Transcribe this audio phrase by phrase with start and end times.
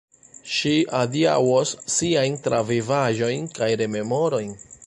[0.53, 4.55] Ŝi adiaŭos siajn travivaĵojn kaj rememorojn.